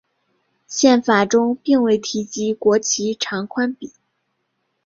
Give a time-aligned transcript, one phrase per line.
[0.65, 3.93] 宪法中并未提及国旗长宽比。